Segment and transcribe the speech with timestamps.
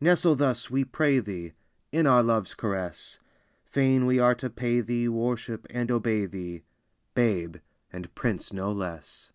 [0.00, 1.52] Nestle thus, we pray thee,
[1.92, 3.20] In our love's caress;
[3.64, 6.64] Fain we are to pay thee Worship, and obey thee,
[7.14, 7.58] Babe,
[7.92, 9.30] and Prince no less!